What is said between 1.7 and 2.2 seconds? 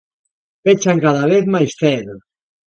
cedo